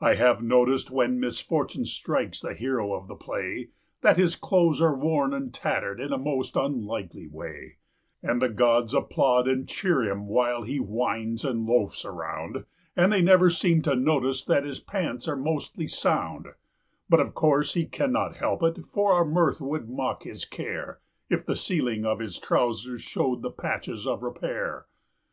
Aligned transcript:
I 0.00 0.14
have 0.14 0.42
noticed 0.42 0.90
when 0.90 1.20
misfortune 1.20 1.84
strikes 1.84 2.40
the 2.40 2.52
hero 2.52 2.92
of 2.94 3.06
the 3.06 3.14
play 3.14 3.68
That 4.00 4.16
his 4.16 4.34
clothes 4.34 4.80
are 4.82 4.96
worn 4.96 5.32
and 5.32 5.54
tattered 5.54 6.00
in 6.00 6.12
a 6.12 6.18
most 6.18 6.56
unlikely 6.56 7.28
way; 7.28 7.76
And 8.24 8.42
the 8.42 8.48
gods 8.48 8.92
applaud 8.92 9.46
and 9.46 9.68
cheer 9.68 10.02
him 10.02 10.26
while 10.26 10.64
he 10.64 10.80
whines 10.80 11.44
and 11.44 11.64
loafs 11.64 12.04
around, 12.04 12.64
But 12.96 13.10
they 13.10 13.22
never 13.22 13.50
seem 13.50 13.82
to 13.82 13.94
notice 13.94 14.44
that 14.46 14.64
his 14.64 14.80
pants 14.80 15.28
are 15.28 15.36
mostly 15.36 15.86
sound; 15.86 16.48
Yet, 17.08 17.20
of 17.20 17.32
course, 17.32 17.74
he 17.74 17.86
cannot 17.86 18.38
help 18.38 18.64
it, 18.64 18.84
for 18.88 19.12
our 19.12 19.24
mirth 19.24 19.60
would 19.60 19.88
mock 19.88 20.24
his 20.24 20.44
care 20.44 20.98
If 21.30 21.46
the 21.46 21.54
ceiling 21.54 22.04
of 22.04 22.18
his 22.18 22.36
trousers 22.40 23.02
showed 23.02 23.42
the 23.42 23.52
patches 23.52 24.08
of 24.08 24.24
repair. 24.24 24.86